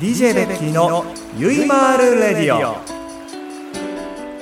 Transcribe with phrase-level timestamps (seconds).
[0.00, 1.04] DJ ベッキーの
[1.38, 2.74] ゆいまーるレディオ。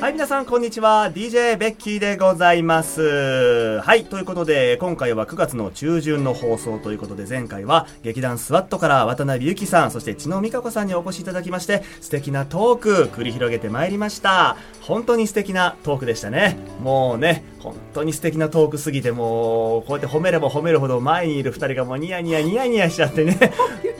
[0.00, 1.12] はい皆さんこんにちは。
[1.14, 3.78] DJ ベッキーでございます。
[3.80, 14.56] はいということで今回は9月の中旬の放送ということで前回は劇団スワットから渡辺由紀さんそして千野美香子さんにお越しいただきまして素敵なトーク繰り広げてまいりました。
[14.80, 16.56] 本当に素敵なトークでしたね。
[16.80, 23.38] もうね本当に素敵なトークすぎてもうこうやって褒めれば褒めるほど前にいる2人がもうニヤニヤニヤニヤしちゃってね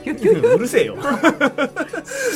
[0.55, 0.97] うるせえよ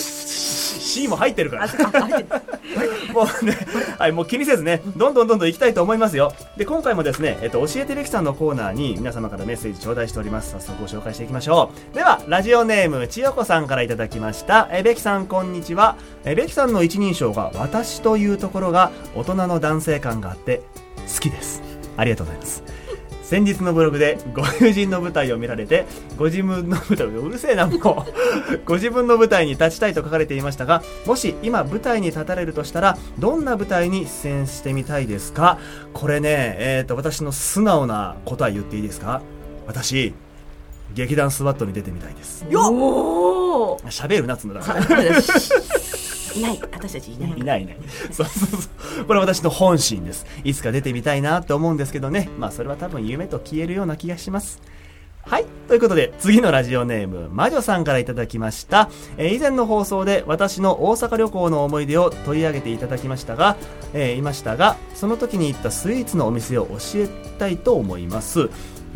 [0.87, 1.67] C も入ってるから
[3.13, 3.57] もうね、
[3.99, 6.33] はい、もう気にせずね、どんどんどんどん行きたいと思いますよ。
[6.55, 10.51] で、今回もですね、えっと、教えてべきさんのコーナーに皆様からメッセージ頂戴しております。
[10.51, 11.95] 早速ご紹介していきましょう。
[11.95, 14.69] では、ラジオネーム、千代子さんからいただきました。
[14.71, 15.97] え、べきさん、こんにちは。
[16.25, 20.61] え、べきさんの一人称が、私というところが、大人の男性感があって、
[21.13, 21.61] 好きです。
[21.97, 22.63] ありがとうございます。
[23.27, 25.85] 先日のブログでご友人の舞台を見られて
[26.17, 27.79] ご自分の舞台うるせえなもう。
[28.65, 35.57] ご自分の舞台に立ちたいと書かれていましたがもし今舞台に立たれるとしたらどんな舞台に出演してみたいですか？
[35.93, 39.21] これね、えーと、私の素直な答え言っていいですか？
[39.67, 40.13] 私
[40.95, 42.45] 劇団スワットに出てみたいです。
[42.49, 42.61] よ
[43.83, 43.85] っ！
[43.91, 44.81] 喋るなつのだから
[46.37, 46.59] いない。
[46.61, 47.31] 私たちいない。
[47.31, 47.77] いないいない
[48.11, 49.05] そうそうそう。
[49.05, 50.25] これ私の本心です。
[50.43, 52.29] いつか出てみたいなと思うんですけどね。
[52.37, 54.61] まあそれは多分夢と消えるような気がします。
[55.29, 55.45] はい。
[55.67, 58.89] ということで、次のラジオネーム、魔女さんからいただきました。
[59.17, 63.57] えー、以前の放送で私の大阪旅行の思い出を取り上げていただきましたが、
[63.93, 68.49] えー、いましたが、その時に行ったスイーツのお店を教えたいと思います。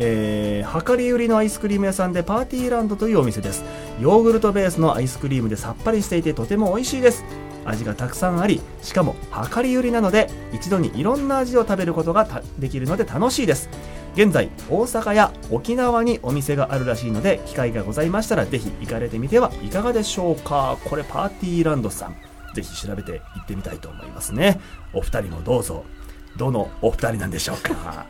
[0.03, 3.63] えー、量り売りのアイスクリーム屋さんでパーティーランドというお店です。
[3.99, 7.23] ヨーグルトベースのアイスクリームでさっぱりしていてとても美味しいです。
[7.65, 9.15] 味がたくさんありしかも
[9.55, 13.69] 量り売りなので一度にいろんな味を食べることができるので楽しいです。
[14.15, 20.79] 現在大阪や沖縄にお店があるらしいので機会がございましたらぜひ行かれてみてはいかがでしょうか。
[20.83, 22.15] これパーティーランドさん。
[22.55, 24.59] ぜひ調べて行ってみたいと思いますね。
[24.93, 25.85] お二人もどうぞ。
[26.37, 28.07] どのお二人なんでしょうか。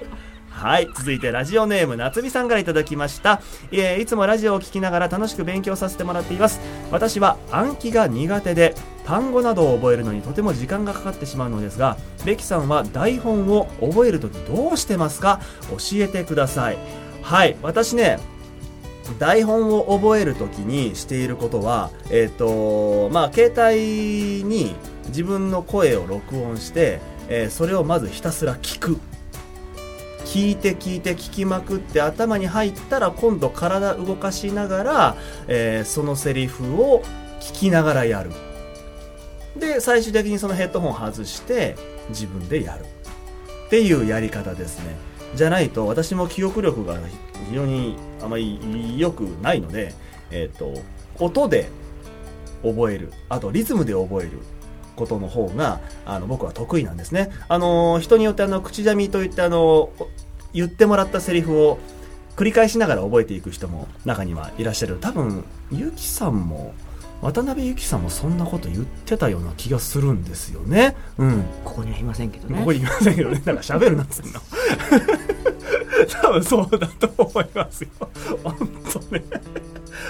[0.51, 0.89] はい。
[0.95, 3.41] 続いて、ラジオネーム、夏美さんからいただきました。
[3.71, 6.59] え、いつもラジオを聴きながら楽しく勉強させてもらっています。
[6.91, 8.75] 私は暗記が苦手で、
[9.05, 15.41] 単語などを覚えるのにとても時間がかかってしまうのですが、ベキさんは台本を覚えるときどうしてますか？
[15.71, 16.77] 教えてください。
[17.23, 17.57] はい。
[17.63, 18.19] 私ね、
[19.17, 24.75] 台本を覚えるときにしていることは、えっ、ー、と、まあ、携帯に
[25.07, 28.99] 自分の声を録音して、えー、それをまずひたすら聞く。
[30.31, 35.17] 聞いて聞いて聞きまくって頭に入ったら今度体動かしながら、
[35.49, 37.03] えー、そのセリフを
[37.41, 38.31] 聞きながらやる。
[39.57, 41.75] で最終的にそのヘッドホン外して
[42.07, 42.85] 自分でやる。
[43.65, 44.95] っていうやり方ですね。
[45.35, 46.97] じゃないと私も記憶力が
[47.49, 49.93] 非常にあまり良くないので、
[50.31, 50.81] えっ、ー、と
[51.19, 51.67] 音で
[52.63, 53.11] 覚える。
[53.27, 54.39] あとリズムで覚える。
[55.01, 57.31] ことの方があの僕は得意なんですね。
[57.49, 59.89] あの人によってあの口ジャミといってあの
[60.53, 61.79] 言ってもらったセリフを
[62.35, 64.97] 繰り返しながら覚えていく人も中にはいらっしゃる。
[65.01, 66.73] 多分ゆきさんも
[67.21, 70.95] 渡辺由紀さんもそんなこと言ってたような気がするんですよね。
[71.17, 71.43] うん。
[71.63, 72.59] ここにはいませんけどね。
[72.59, 73.41] ここにいませんけどね。
[73.45, 74.41] だから喋るなっつうの。
[76.05, 77.89] 多分そうだと思いますよ。
[78.43, 78.55] 本
[78.91, 79.23] 当ね。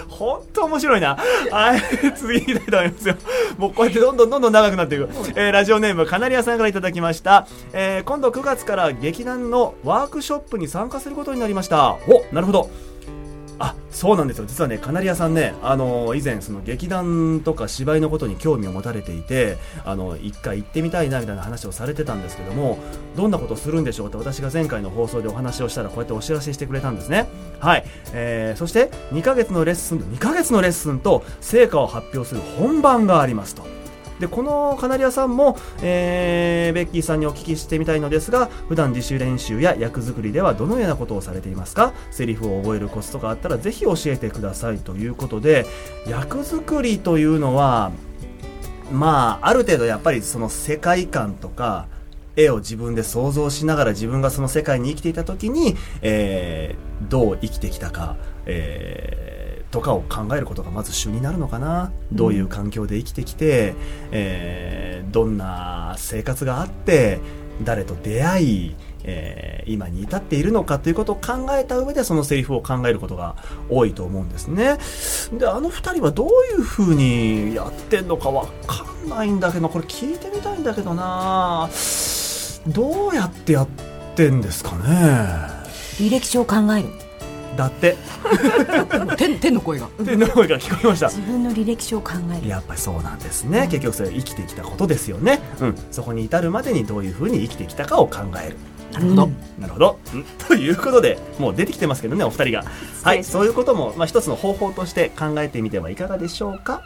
[0.07, 1.17] 本当面白いな。
[1.51, 1.81] はい、
[2.15, 3.15] 次行きたいと思いますよ。
[3.57, 5.09] もうこうやってどんどんどんどん長くなっていく。
[5.35, 7.47] えー、ラジオネーム、カナリアさんからいただきました。
[7.73, 11.97] えー、今度9月から劇団のワークショップに参加することになりました。
[12.07, 12.69] お、なるほど。
[13.63, 14.45] あそうなんですよ。
[14.47, 22.79] 実はねカナリアさんねあの以前その劇団とか芝居のことに興味を持たれていてあの一回行ってみたいなみたいな話をされてたんですけども
[23.15, 27.27] どんなことをするんでしょうって私が前回の放送でお話をしたらこうやってお知らせしてくれたんですね。
[27.59, 27.83] はい、
[28.13, 33.80] えー、そして2ヶ月のレッスン2ヶ月のレッスンと成果を発表する本番がありますと。
[34.21, 41.91] でこのカナリアさんも、えー、ベッキーさんにお聞きしてみたいのですが普段自主練習や役作りではどのようなことをされていますか？
[42.11, 45.65] セリフを覚えるコツとかあったらぜひ教えてくださいということで
[46.07, 47.91] 役作りというのは
[48.91, 51.87] まあある程度やっぱりその世界観とか
[52.35, 59.30] 絵を自分で想像しながら自分がその世界に生きていた時に、えー、どう生きてきたか、えー
[59.71, 63.73] とかを考えることがまず主になるのかな、どういう環境で生きてきて、
[64.11, 67.19] えー、どんな生活があって
[67.63, 73.35] 誰と出会い、えー、今に至っているのかということを考えた上でそのセリフを考えることが
[73.69, 74.77] 多いと思うんですね。
[75.37, 81.69] であの2人はどういう風にやってんのかわかんないんだけどこれ聞いてみたいんだけどな。
[82.67, 83.67] どうやってやっ
[84.15, 85.61] てんですかね。
[85.97, 86.89] 履歴書を考える。
[87.55, 87.97] だって。
[89.17, 89.87] 天天の声が。
[90.03, 91.07] 天の声が聞こえました。
[91.07, 92.47] 自分の履歴書を考える。
[92.47, 98.57] やっぱりそうなんですね、結局それ生きてきたことですよね、うん、そこに至るまでにどういうふうに生きてきたかを考える。
[98.93, 102.65] なるほど、なるほど、うん、 ということでもう出てきてますけどねお二人が。
[103.03, 103.23] はい。
[103.23, 106.81] そういうことも、まあ、一つの方法として考えてみてはいかがでしょうか。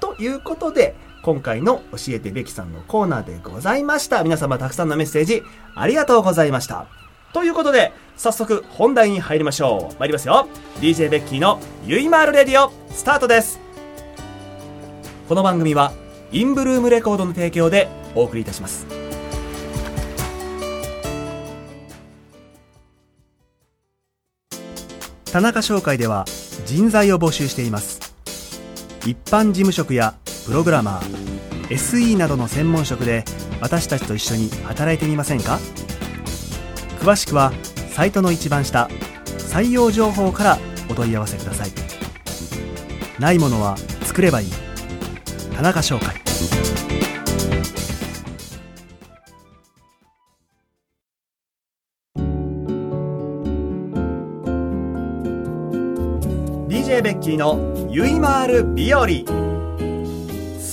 [0.00, 4.22] ということで今回の教えてべきさんのコーナーでございました。
[4.24, 5.42] 皆様たくさんのメッセージ
[5.74, 6.99] ありがとうございました
[7.32, 9.94] ということで早速本題に入りましょう。
[9.98, 10.48] 参りますよ。
[10.80, 13.60] DJ ベッキーのゆいまーるレディオスタートです。
[15.28, 15.92] この番組は
[16.32, 18.86] インブルームレコードの提供でお送りいたします。
[25.32, 26.24] 田中商会では
[26.66, 28.12] 人材を募集しています。
[29.06, 30.14] 一般事務職や
[30.46, 33.24] プログラマー SE などの専門職で
[33.60, 35.60] 私たちと一緒に働いてみませんか？
[37.00, 37.50] 詳しくは
[37.92, 38.88] サイトの一番下
[39.38, 40.58] 採用情報から
[40.90, 41.70] お問い合わせください。
[43.18, 44.50] ないものは作ればいい。
[45.56, 46.14] 田中商会。
[56.68, 59.49] DJ ベッキーのゆいまーる日和。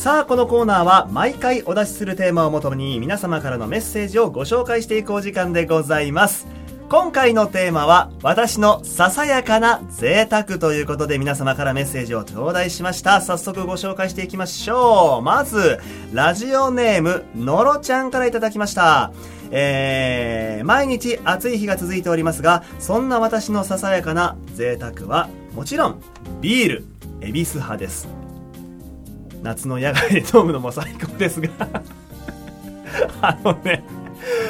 [0.08, 6.48] さあこのコーナーは毎回お出しするテーマをもとに皆様からのメッセージをご紹介していくお時間でございます。
[6.88, 13.20] 今回のテーマは私のささやかな贅沢ということで皆様からメッセージを頂戴しました。
[13.20, 15.22] 早速ご紹介していきましょう。
[15.24, 15.82] まず
[16.14, 19.12] ラジオネームのろちゃんからいただきました。
[19.52, 26.02] えー、毎日暑い日が続いておりますがそんな私のささやかな贅沢はもちろん
[26.40, 26.86] ビール
[27.20, 28.17] 恵比寿派です。
[29.44, 31.50] 夏の野外で飲むのも最高ですが。
[33.22, 33.84] あのね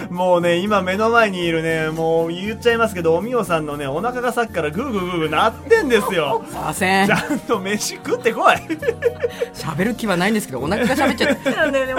[0.09, 6.43] もうね、今目の前にいるね、もう言っちゃいますけど、おみおさんのね、お腹がさっきからグーグーグーグーなってんですよ。
[6.47, 7.07] すいません。
[7.07, 8.55] ちゃんと飯食ってこい。
[9.53, 11.51] 喋る気はないんですけどお腹が喋っちゃって。
[11.51, 11.93] なんだよね。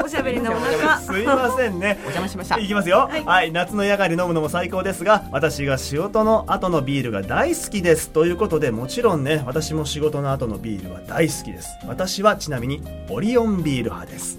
[0.00, 0.98] おおしゃべりなお腹。
[0.98, 1.96] すいませんね。
[2.00, 2.58] お邪魔しました。
[2.58, 11.70] いきますよ、ははいい、夏の野外で飲むのも最高ですが私が仕事の後のビールが大好きですということでもちろんね私も仕事の後のビールは大好きです。
[11.86, 14.38] 私はちなみにオリオンビール派です。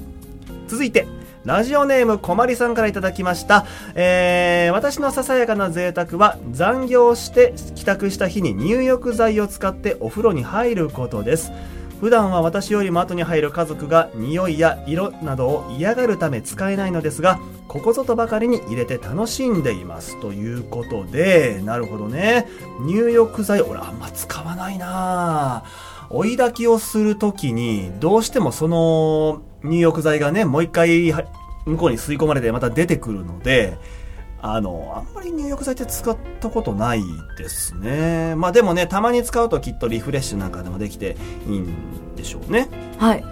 [0.68, 1.08] 続いて
[1.50, 3.66] ラジオネームこまりさんからいただきました、
[3.96, 11.52] えー、私のささやかな贅沢は残業して帰宅した日に入浴剤を使ってお風呂に入ることです。
[12.02, 21.62] 普段は私よりも後に入る家族が匂いや色などを嫌がるため使えないのですがここぞとばかりに入れて楽しんでいますということで。
[21.64, 22.46] なるほどね。
[22.82, 25.64] 入浴剤俺あんま使わないな。
[26.12, 31.12] 追い炊きをするときにどうしてもその入浴剤がねもう一回
[31.66, 33.78] 向こうに吸い込まれてまた出てくるので
[34.42, 37.02] あの、あんまり入浴剤って使ったことない
[37.38, 38.36] ですね。
[38.36, 41.18] まあでもね、たまに使うときっとリフレッシュなんかでもできて
[41.48, 42.70] いいんでしょうね。
[42.98, 43.24] はい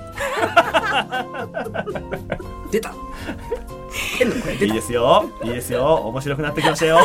[2.72, 2.94] 出た
[4.18, 5.30] 天の声出たいいですよ。
[5.44, 5.96] いいですよ。
[6.08, 6.98] 面白くなってきましたよ。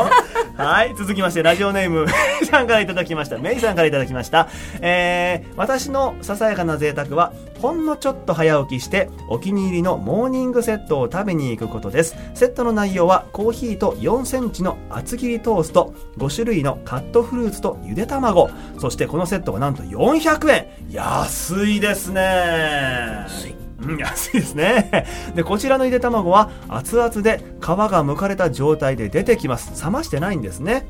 [0.56, 0.94] はい。
[0.96, 2.06] 続きまして、ラジオネーム、
[2.44, 3.38] さんからいただきました。
[3.38, 4.48] メイさんからいただきました。
[4.80, 12.16] えー、私のささやかな贅沢は、ほんのちょっと早起きして、お気に入りのモーニングセットを食べに行くことです。
[12.34, 18.50] セットの内容は、コーヒーと4センチの厚切りトースト、5種類のカットフルーツとゆで卵。
[18.78, 20.67] そしてこのセットがなんと400円。
[20.90, 23.26] 安いですね。
[23.32, 23.55] 安い。
[23.82, 25.06] うん、安いですね。
[25.34, 29.82] で、こちらのゆで卵は熱々で皮が剥かれた状態で出てきます。
[29.84, 30.86] 冷ましてないんですね。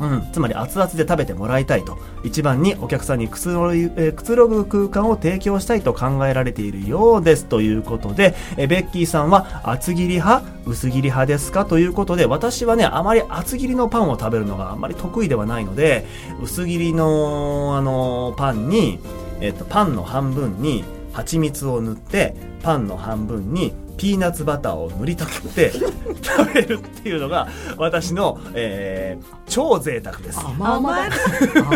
[0.00, 11.66] うん、つまり熱々で食べてもらいたいと一番にお客さんにくつろぐ,、えーくつろぐ空間を提供したいと考えられているようですということで、えーベッキーさんは厚切り派薄切り派ですか？
[11.66, 16.04] ということで私はねあまり厚切りのパンを食べるのがあまり得意ではないので
[16.42, 18.98] 薄切りの、あのーパンに、
[19.40, 25.72] えっとパンの半分に蜂蜜を塗ってパンの半分にピーナッツバターを塗りたくって
[26.22, 30.40] 食べるっていうのが私の、えー超贅沢です。
[30.40, 30.96] 甘々。
[30.96, 31.10] だ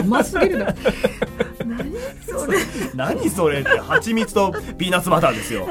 [0.00, 0.74] 甘すぎるな。
[2.26, 2.58] それ。
[2.94, 5.66] 何それって蜂蜜とピーナッツバターですよ。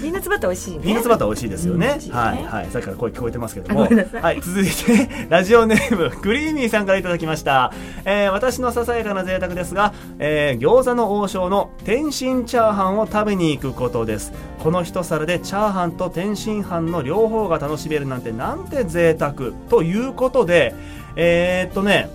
[0.00, 0.82] ピーナッツバター美味しいね。
[0.84, 1.98] ピーナッツバター美味しいですよね。
[2.00, 2.12] うね。
[2.12, 2.68] はいはい。
[2.70, 3.80] さっきから声聞こえてますけども。
[3.80, 7.72] はい続いてラジオネーム クリーミーさんからいただきました、
[8.04, 20.74] えー私のささやかな贅沢ですが、えー餃子の王将の天津チャーハンを食べに行くことですこの一皿でチャーハンと天津飯の両方が楽しめるなんてなんて贅沢ということで
[21.16, 22.10] えーっとね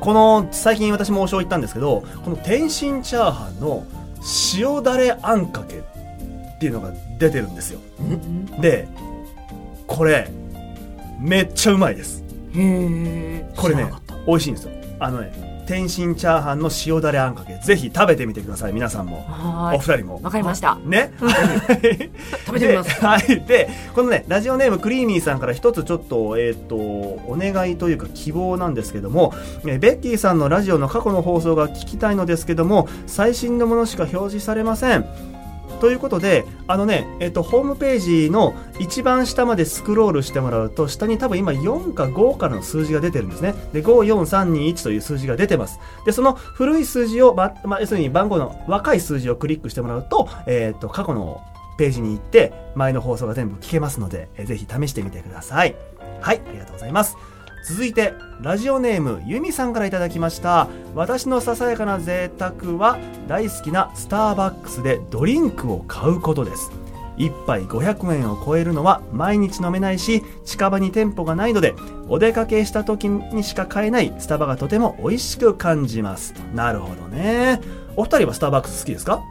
[0.00, 3.86] この最近私も王将行ったんですけどこの天津チャーハンの
[4.54, 7.80] 塩だれあんかけっていうのが出てるんですよ。
[8.60, 8.88] で
[9.86, 10.30] これ
[11.18, 12.22] めっちゃうまいです。
[13.56, 13.90] これね
[14.26, 14.72] 美味しいんですよ。
[14.98, 20.76] あのね天津チャーハンの塩だれあんかけぜひ食べてみてください皆さんもはお二人もわかりました。
[20.84, 23.00] ね食べてみます。
[23.00, 23.44] で はい。
[23.46, 35.35] で、このね、ラジオネームクリーミーさんから一つちょっと、えっ、と、お願いというか希望なんですけども、えーベッキーさんのラジオの過去の放送が聞きたいのですけども、最新のものしか表示されません。
[35.76, 43.54] ということで、あのね、えっ、と、ホームページの一番下までスクロールしてもらうと、下に多分今4か5からの数字が出てるんですね。
[43.72, 45.78] で、5、4、3、2、1という数字が出てます。
[46.04, 51.42] で、その古い数字を、ま、まあ、要するに番号の若い数字をクリックしてもらうと、えっ、と、過去の
[51.78, 55.76] ページに行って、前の放送が全部聞けますので、えーぜひ試してみてください。
[56.20, 57.16] はい、ありがとうございます。
[57.68, 60.68] 続いて、ラジオネーム、ゆみさんからいただきました。
[60.94, 62.96] 私のささやかな贅沢は、
[63.26, 66.70] 大好きなスターバックスでドリンクを買うことです。
[67.16, 71.74] 1杯500円を超えるのは毎日飲めないし、近場に店舗がないので、
[72.08, 76.34] お出かけした時にしか買えないスタバがとても美味しく感じます。
[76.54, 77.60] なるほどね。
[77.96, 79.24] お二人はスターバックス好きですか？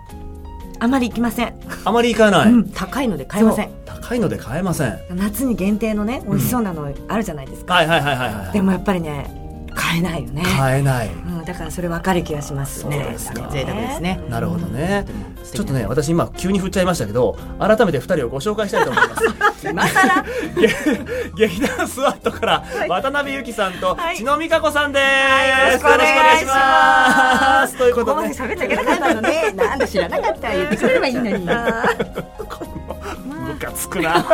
[0.79, 1.53] あまり行きません。
[1.83, 2.51] あまり行かない。
[2.51, 3.69] うん高いので買えません。
[3.85, 4.99] 高いので買えません。
[5.15, 7.73] 夏に限定のね、美味しそうなのあるじゃないですか。
[7.75, 8.53] はいはいはいはいはい。
[8.53, 9.44] でもやっぱりね、
[9.75, 10.43] 買えないよね。
[10.57, 11.09] 買えない。
[11.09, 12.99] うん、だからそれ分かる気がしますそうね。
[12.99, 14.19] ですか贅沢ですね。
[14.29, 15.05] なるほどね。
[15.43, 19.23] 素敵ちょっとね、私今急に振っちゃいましたけど、改めて二人をご紹介したいと思います。
[19.69, 20.23] 今更？
[20.55, 20.67] げ
[21.47, 25.03] 劇団スワットから渡辺由紀さんとはい千野美香子さんです。
[25.03, 29.51] はいよろしくお願いしますというこことでで、喋っちゃいけなかったのね。
[29.55, 31.49] なんで知らなかった言ってくれればいいのに。
[31.49, 31.83] あ
[33.47, 34.25] ムカつくな。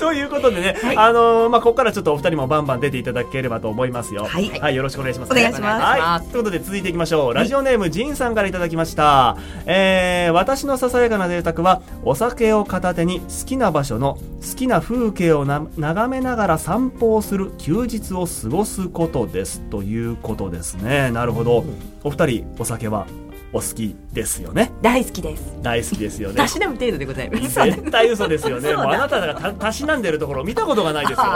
[0.00, 4.24] ということでね、あのーまあ、ここからちょっとお二人もバンバン出ていただければと思いますよ。
[4.24, 6.32] はいよろしくお願いします、お願いしますはい。
[6.32, 7.34] ということで続いていきましょう。
[7.34, 9.36] ラジオネーム、ジンさんからいただきました。
[9.66, 19.60] えー、私のささやかな贅沢は、お酒を片手に好きな場所の好きな風景をな眺めながら散歩をする休日を過ごすことです。
[19.70, 21.10] ということですね。
[21.10, 21.64] なるほど。
[22.02, 23.06] お二人、お酒は？
[23.52, 24.70] お好きですよね。
[24.80, 25.42] ー大好きです。
[25.60, 26.46] 大好きですよねた。
[26.46, 27.54] しなむ程度でございます。
[27.54, 28.74] 絶対嘘ですよね。
[28.74, 31.26] もうあなたがたたしなんでるところ見たことがないですよ。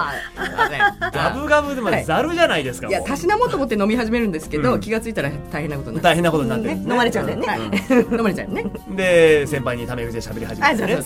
[1.12, 2.86] ガブガブでもはいざるじゃないですか。
[2.86, 7.58] いや、もうたしなもうと思って飲み始めるんですけど、うん気がついたら大変なことになって大変なことになってる、飲まれちゃうんだよねはい
[8.16, 8.64] 飲まれちゃうね。
[8.90, 11.02] で先輩にタメ口で喋り始めてね。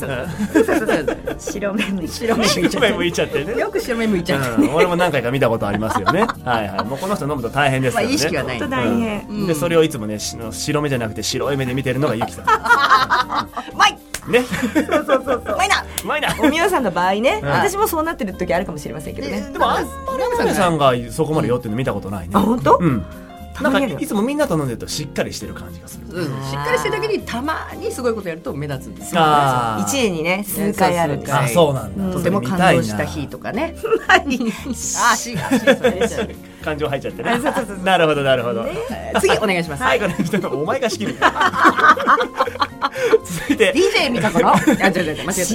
[1.38, 3.58] 白目の白目向いちゃうん向いちゃってね。
[3.58, 4.60] よく白目向いちゃう。
[4.60, 6.26] うん、俺も何回か見たことありますよね。
[6.44, 6.84] はいはい。
[6.84, 8.14] もうこの人飲むと大変ですまあ、よね。
[8.14, 8.58] 意識はない。
[8.58, 9.26] 本当大変。
[9.28, 12.42] うんでそれをいつもねし白目じゃなくて白い目で見てるのがゆきさ
[13.72, 14.32] うまいん。
[14.32, 14.42] ね。
[14.42, 15.56] そうそうそうそうう。
[15.56, 16.34] まいなうまいな。
[16.40, 19.40] おみおさんの場合ね、うん私もそうなってる時あるかもしれませんけどね。
[19.52, 22.32] でもあんまり山根さんがそこまで酔ってるの見たことないね。
[22.34, 22.76] あ本当？
[22.78, 23.04] うん。
[23.60, 26.06] なんかたまにあるいつもみんなと飲んでるとしっかりしてる感じがする。
[26.08, 29.20] うんしっかりしてるだけにたまにすごいことやると目立つんですよ。
[29.24, 32.04] あー一年にね数回あるんですはいあ、そうなんだ。
[32.04, 33.74] うんとても感動した日とかね。
[34.08, 34.22] あ、
[35.12, 37.38] 足がそれ感情入っちゃってね。
[37.84, 38.66] なるほど、なるほど。
[39.20, 39.82] 次お願いします。
[39.82, 40.14] はい、これ
[40.48, 41.16] お前が仕切る。
[43.24, 44.52] 続いて、DJ 見たかな？
[44.54, 45.48] あ、違う違う間違え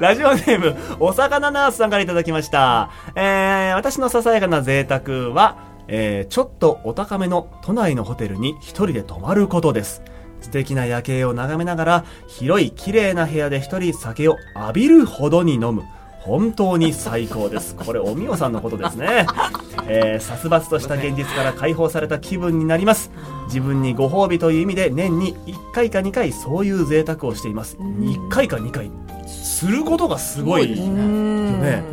[0.00, 2.90] ラジオネーム、お魚ナースさんからいただきました。
[3.14, 5.56] えー、私のささやかな贅沢は、
[5.88, 10.02] えー、ちょっとお高めの都内のホテルに一人で泊まることです。
[10.40, 15.82] 素敵な夜景を眺めながら、広い綺麗な部屋で一人酒を浴びるほどに飲む。
[16.26, 17.74] 本当に最高です。
[17.76, 19.26] これ、おみおさんのことですね。
[19.88, 23.10] えー、殺伐とした現実から解放された気分になります。
[23.46, 27.76] 自分にご褒美という意味で年に1回か2回そういう贅沢をしています。
[27.76, 28.90] 1回か2回。
[29.26, 30.62] することがすごい。
[30.62, 31.84] すごいですね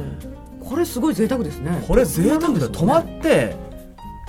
[0.67, 1.83] これすごい贅沢ですね。
[1.87, 3.55] これ贅沢で泊まって、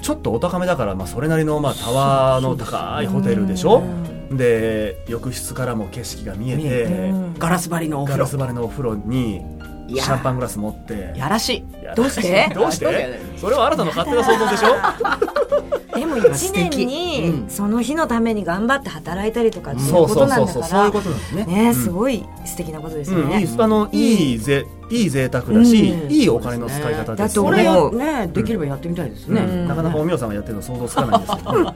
[0.03, 3.83] ちょっとお高めだから、まあ、それなりの、まあ、タワーの高いホテルでしょ？
[4.31, 8.25] で、浴室からも景色が見えて、ガラス張りのおガ風呂。
[8.25, 9.41] ラス張りのお風呂に、
[9.89, 11.13] シャンパングラス持って。
[11.17, 11.85] やらしい。
[11.85, 12.51] や どうして？
[12.55, 12.87] どうして？
[12.87, 13.21] て？
[13.39, 14.75] それはあなたの勝手な想像でしょ？
[15.99, 17.49] でも一年に うん。
[17.51, 21.75] その日のために頑張って働いたりとかっていうことなんだそうそういうかことなんですね。
[21.75, 23.47] すごい素敵なことですね。
[23.59, 26.13] あのいいぜいい贅沢だし、うん。
[26.13, 27.35] いいお金の使い方です。
[27.35, 29.41] だと思うこれをねできればやってみたいですね。
[29.41, 29.69] うん。
[29.69, 31.67] なかなかおみおさんがやってるの想像つかないんですけど、 うん。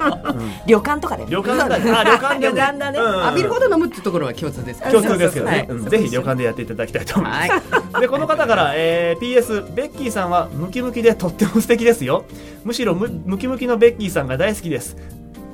[0.67, 1.27] 旅館とかで。
[1.29, 2.05] 旅館だあ
[2.39, 2.99] 旅館だね。
[2.99, 4.83] うん浴びるほど飲むってところは共通です。
[4.83, 8.01] 共通ですけどね、ぜひ旅館でやっていただきたいと思います、はい。
[8.01, 12.25] でこの方から、えー PS ベッキーさんはムキムキでとっても素敵ですよ。
[12.65, 14.97] むしろムムキムキのベッキーさんが大好きです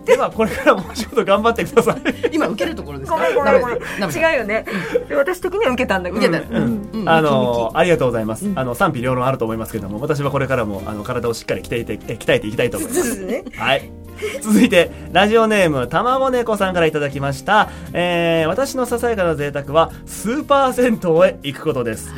[0.05, 2.31] ではこれからもお仕事頑張ってください。
[2.33, 3.17] 今受けるところですか？
[3.17, 3.79] ごめんごめんごめん。
[4.11, 4.65] 違うよね。
[5.09, 6.27] で私的には受けたんだけど。
[6.27, 6.59] 受けた。
[6.59, 7.09] うんうん。
[7.09, 13.21] あのありがとうございます、あの賛否両論あると思いますけども私はこれからもあの体をしっかり鍛えてえ鍛えていきたいと思います。
[13.25, 13.45] ね。
[13.57, 13.91] はい。
[14.41, 22.13] 続いてラジオネームたまご猫さんからいただきました、えー私のささやかな贅沢はスーパー銭湯へ行くことです。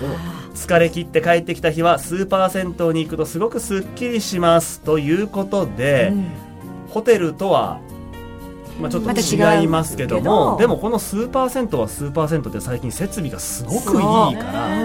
[0.54, 4.80] 疲れ切って帰ってきた日はスーパー銭湯に行くとすごくすっきりします。
[4.80, 6.12] ということで、
[6.96, 7.78] ホテルとは
[8.80, 10.56] まあ、ちょっと違いますけども、けど。
[10.58, 14.02] でもこのスーパー銭湯はスーパー銭湯って最近設備がすごくいい
[14.36, 14.78] から、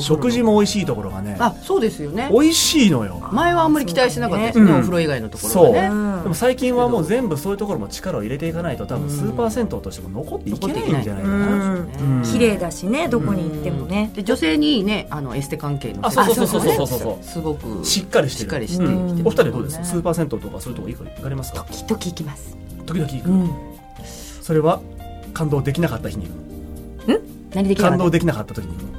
[0.00, 2.28] 食事も美味しいところがねあそうですよね。
[2.32, 3.28] 美味しいのよ。
[3.32, 4.78] 前はあんまり期待してなかったですねうん。
[4.78, 5.88] お風呂以外のところがね。
[5.88, 5.94] う。
[6.20, 6.22] ん。
[6.22, 11.88] でも最近はもう全部そういうところも力を入れていかないと多分スーパー銭湯としても残っていけないんじゃないかうな、ん
[12.18, 12.22] うん。
[12.22, 14.10] 綺麗だしねどこに行ってもね。
[14.14, 16.86] で女性にねあのエステ関係のあそうそうそうそうそう。
[16.86, 18.48] そうそうすごくしっかりしてる。
[18.48, 19.26] しっかりしてうん。
[19.26, 19.78] お二人どうです？
[19.78, 21.64] ねスーパー銭湯とかそういうとこ行か行かれますか？
[21.70, 22.56] 時々行きます。
[22.86, 23.50] 時々行く、うん。
[24.42, 24.80] それは
[25.34, 26.26] 感動できなかった日に。
[26.26, 27.22] 行く
[27.54, 27.98] 何できなかった？
[27.98, 28.72] 感動できなかった時に。
[28.74, 28.98] 行くの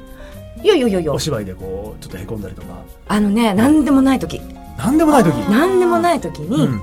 [0.62, 1.12] いやいやいやいや。
[1.12, 2.82] お芝居でこうちょっとへこんだりとか。
[3.08, 4.40] あのね何でもない時。
[4.76, 5.32] なんでもない時？
[5.50, 6.80] 何でもない時にうん。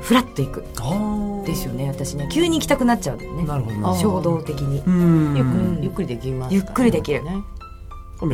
[0.00, 0.64] フラッと行く。
[1.46, 2.28] ですよね私ね。
[2.30, 3.96] 急に行きたくなっちゃうんだよねなるほど。
[3.96, 4.80] 衝動的に。
[4.80, 5.34] うん。
[5.36, 5.76] ゆっくうん。
[5.76, 7.22] りゆっくりできますゆっくりできる。
[7.24, 7.42] ね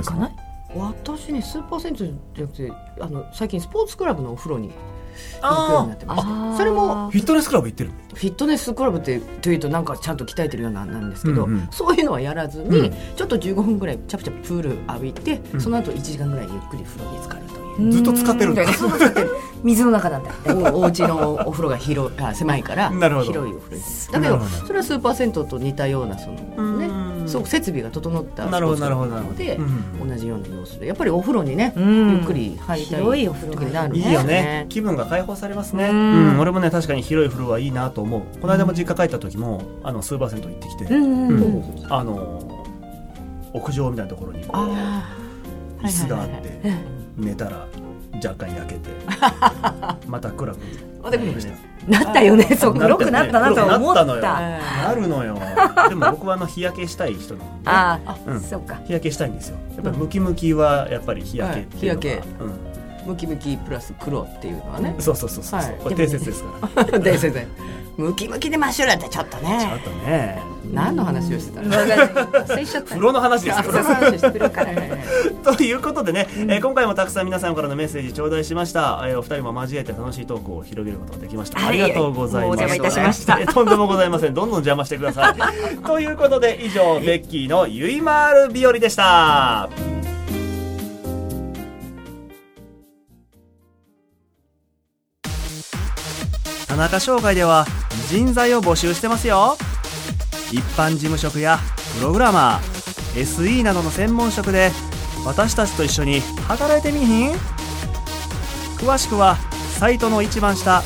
[0.04, 0.30] かな
[0.76, 4.70] 私ねスーパー銭湯じゃなくてあの最近スポーツクラブのお風呂に
[5.42, 6.56] 行くようあになってましたあー。
[6.56, 7.90] それもフィットネスクラブ行ってる？
[8.14, 11.68] フィットネスクラブってというとなんかちゃんと鍛えてるようななんですけど、うんうん。
[11.70, 12.94] そういうのはやらずに、うん。
[13.16, 17.92] ちょっと15分ぐらいチャプチャププール浴びて、うんその後1時間ぐらいゆっくり風呂に浸かるという。
[17.92, 18.62] ずっと使ってるんだ。
[19.62, 20.30] 水の中なんだ。
[20.72, 23.54] おお家のお風呂が広あ狭いから広いお風呂に
[24.12, 24.40] だけど。
[24.66, 26.34] それはスーパー銭湯と似たようなその
[26.78, 26.97] ねうん
[27.28, 29.58] すごく設備が整ったなるほどスポーツクラブなので
[30.06, 32.10] 同じような様子でやっぱりお風呂にね、うん。
[32.12, 34.66] ゆっくり入りたい広いお風呂になるいいよね。
[34.68, 35.88] 気分が解放されますね。
[35.88, 36.36] ううん。
[36.36, 38.22] ん俺もね確かに広い風呂はいいなと思う。
[38.40, 40.86] この間も実家帰った時もあのスーパー銭湯行ってきて
[41.90, 42.70] あの
[43.52, 45.86] 屋上みたいなところにあー。
[45.86, 46.60] 椅子があって
[47.16, 47.66] 寝たら
[48.26, 48.90] 若干焼けて。
[50.06, 50.58] また暗く
[51.02, 51.18] また
[51.88, 52.44] なったよね。
[52.56, 52.96] そうなったよね。
[52.96, 54.04] 黒くなったなと思った。
[54.04, 55.38] のよたなるのよ。
[55.88, 57.70] でも僕はあの日焼けしたい人なんで。
[57.70, 58.40] ああうん。
[58.40, 58.76] そうか。
[58.86, 59.56] 日焼けしたいんですよ。
[59.76, 62.22] やっぱりムキムキはやっぱり日焼けっていうのが、はい
[62.98, 64.94] 日ムキムキプラス黒っていうのはね。
[64.96, 65.76] うん、そうそうそうそう、はい。
[65.82, 66.98] これ定説ですから。
[66.98, 67.46] 伝 説で
[67.98, 70.42] ムキムキで真っ白だってちょっとちょっねとね。
[70.72, 71.70] 何の話をしてたの？
[71.72, 72.88] 忘れちゃった。
[72.90, 75.04] 風呂の話ですあ 風呂の話してるからね
[75.42, 81.68] ということでね、えー今回もたくさん皆さんからのメッセージ頂戴しました、えーお二人も交えて楽しいトークを広げることができました、はい。
[81.82, 82.60] ありがとうございます。
[82.60, 83.38] もうお邪魔いたしました。
[83.40, 84.34] えーとんでもございません。
[84.34, 85.36] どんどん邪魔してください。
[85.84, 89.68] ということで以上ベッキーのゆいまーる日和でした
[96.78, 97.66] 中商会では
[98.08, 99.58] 人材を募集してますよ。
[100.50, 101.58] 一般事務職や
[101.98, 104.70] プログラマー SE などの専門職で
[105.26, 107.32] 私たちと一緒に働いてみひん？
[108.78, 109.36] 詳しくは
[109.78, 110.82] サイトの一番下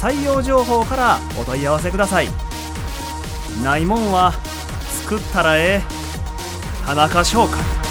[0.00, 2.28] 採用情報からお問い合わせください。
[3.62, 4.32] ないもんは
[5.04, 6.86] 作ったらええ。
[6.86, 7.81] 田中商会。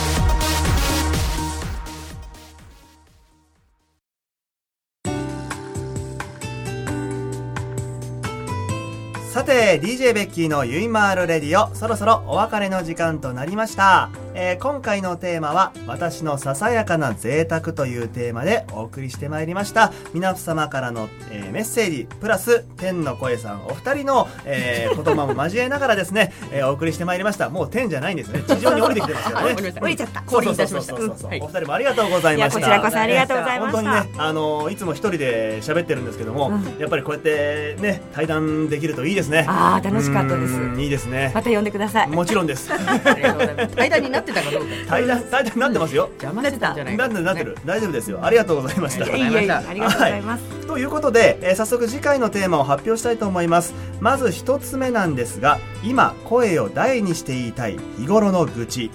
[9.32, 19.92] さて DJ ベッキーのゆいまーるレディオそろそろお別れの時間となりました、えー今回のテーマは私のささやかな贅沢というテーマでお送りしてまいりました。
[20.14, 27.50] 皆様からの、えーメッセージプラス天の声さんお二人の、えー 言葉も交えながらですね、えーお送りしてまいりました。
[27.50, 28.44] もう天じゃないんですよね。
[28.48, 29.56] 地上に降りてきてますよね。
[29.82, 30.22] 降りちゃった。
[30.22, 30.96] 降臨いたしました。
[30.96, 32.60] お二人もありがとうございました。
[32.60, 33.82] こちらこそありがとうございました。
[33.82, 36.80] 本当にねあのいつも一人で喋ってるんですけども、うん。
[36.80, 39.46] やっぱりこうやってね対談できるといいですね。
[39.48, 40.54] ああ楽しかったです。
[40.54, 41.32] うんいいですね。
[41.34, 42.08] また呼んでください。
[42.08, 42.70] もちろんです。
[42.72, 44.68] ありがとうございますってたかどうか。
[44.88, 46.10] 対談対談になってますよ。
[46.22, 47.08] 邪魔してたんじゃないか。
[47.08, 47.58] なってるなってる。
[47.66, 48.20] 大丈夫ですよ。
[48.24, 49.06] ありがとうございました。
[49.06, 50.68] いやいやいやありがとうございます。
[50.68, 53.74] ということで、えー早速次回のテーマを発表したいと思います。
[54.00, 58.92] まず一つ目なんですが今声を大にして言いたい日頃の愚痴。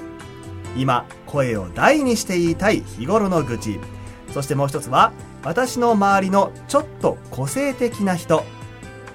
[0.77, 3.79] 今声を大にして言いたい日頃の愚痴。
[4.33, 5.13] そしてもう一つは
[5.45, 8.45] 私の周りのちょっと個性的な人。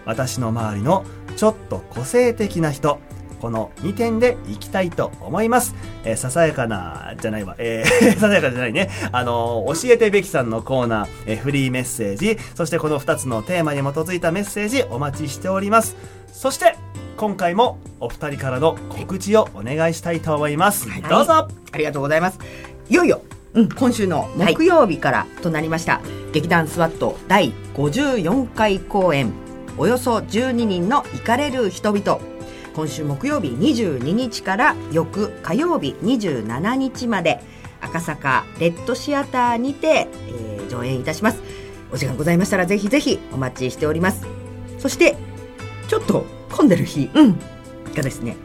[0.06, 3.00] 私の周りのちょっと個性的な人
[3.42, 5.74] この2点でいきたいと思います。
[6.06, 7.56] えーささやかな、じゃないわ。
[7.58, 8.90] えー ささやかじゃないね。
[9.12, 15.96] あのー教えてべきさんのコーナー、えーフリーメッセージ、そしてこの2つのテーマに基づいたメッセージお待ちしております。
[16.32, 16.76] そして、
[17.18, 20.88] 今回もお二人からの告知をお願いしたいと思います。
[21.10, 22.40] どうぞ、ありがとうございます。
[22.90, 23.22] いよいよ、
[23.78, 26.02] 今週の木曜日からとなりました、
[26.32, 29.32] 劇団スワット第54回公演、
[29.78, 32.31] およそ12人の行かれる人々。
[32.74, 37.42] 今週木曜日22日から翌火曜日27日まで
[37.82, 41.42] 赤坂レッドシアターにて、えー上演いたします。
[41.92, 44.26] お時間ございましたらぜひぜひお待ちしております
[44.80, 45.18] そして
[45.90, 47.40] ちょっと混んでる日うん。
[47.94, 48.38] がですね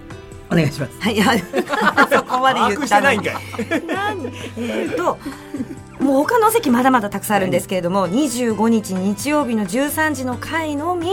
[0.50, 1.00] お願いします。
[1.00, 1.38] はい、はい。
[2.10, 3.00] そこまで言っのに。
[3.00, 3.22] ないん
[4.56, 5.18] えーと
[6.00, 11.08] もう他のお席まだまだたくさんあるんですけれども、25日日曜日の13時の回のみ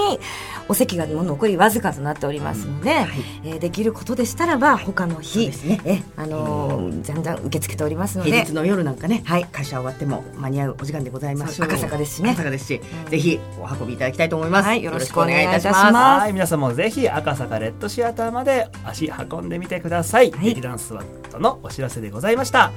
[0.67, 3.05] お席がもう残りわずかとなっておりますので、
[3.43, 5.79] えーできることでしたらば他の日、ですね。
[5.85, 8.31] えあのーじゃんじゃん受け付けておりますので。
[8.31, 9.45] 平日の夜なんかね、はい。
[9.51, 11.55] 会社終わっても間に合うお時間でございます。
[11.55, 12.31] そう赤坂ですしね。
[12.31, 15.93] 赤坂ですし、うんぜひお運びいただきたいと思います、はいよろしくお願いいたします。
[15.93, 20.31] はい、皆さんもぜひ赤坂レッドシアターまで足運んでみてください。
[20.31, 22.71] はい劇団スワットのお知らせでございました。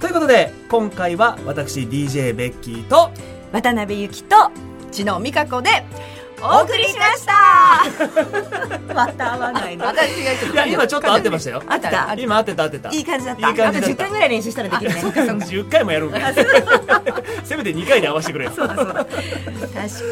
[0.00, 3.10] ということで、今回は私 DJ ベッキーと、
[3.52, 4.50] 渡辺由紀と
[4.92, 5.84] 知能美香子で
[6.42, 7.32] お送りしました。
[8.94, 9.86] また会わないの。
[9.86, 10.10] 私
[10.52, 11.62] がいや、今ちょっと合ってましたよ。
[11.66, 12.14] あった。
[12.16, 12.90] 今合ってた合ってた。
[12.90, 13.48] いい感じだった。
[13.48, 13.94] いい感じだった。
[13.94, 15.00] あと10回ぐらい練習したらできるね。
[15.00, 16.18] 10回もやるんか。
[17.44, 18.52] せめて2回で合わせてくれよ。
[18.54, 18.94] そうだそうだ。
[18.94, 19.10] 確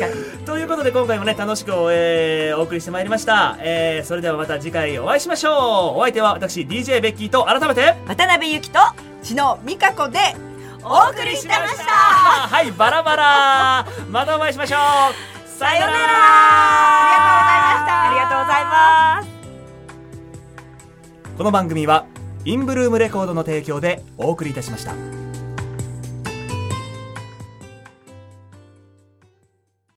[0.00, 0.46] かに。
[0.46, 5.50] ということで今回もね楽しく、えーお送りしてまいりました、えーそれではまた次回お会いしましょ
[5.96, 5.98] う。
[5.98, 7.94] お相手は私 DJ ベッキーと改めて。
[8.06, 8.78] 渡辺由紀と
[9.22, 10.18] 知の美香子で
[10.82, 11.84] お送りしてました。
[11.84, 13.86] はいバラバラ。
[14.10, 14.76] またお会いしましょ
[15.30, 15.92] うさようなら。
[16.96, 18.02] ありがとうございました。
[18.02, 19.28] ありがとうございます。
[21.36, 22.06] この番組は
[22.44, 24.94] インブルームレコードの提供でお送りいたしました